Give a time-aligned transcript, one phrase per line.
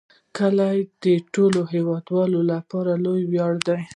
[0.37, 3.79] کلي د ټولو هیوادوالو لپاره لوی ویاړ دی.